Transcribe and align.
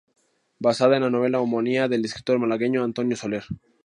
Basado 0.57 0.95
en 0.95 1.03
la 1.03 1.11
novela 1.11 1.39
homónima 1.41 1.87
del 1.87 2.03
escritor 2.05 2.39
malagueño 2.39 2.83
Antonio 2.83 3.15
Soler. 3.15 3.43